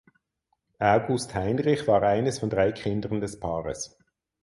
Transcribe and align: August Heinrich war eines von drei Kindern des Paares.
August 0.79 1.35
Heinrich 1.35 1.87
war 1.87 2.01
eines 2.01 2.39
von 2.39 2.49
drei 2.49 2.71
Kindern 2.71 3.21
des 3.21 3.39
Paares. 3.39 3.99